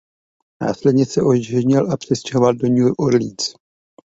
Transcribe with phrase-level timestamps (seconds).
[0.61, 3.53] Následně se oženil a přestěhoval do New Orleans.